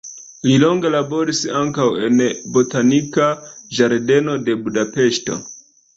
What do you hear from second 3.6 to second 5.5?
ĝardeno de Budapeŝto.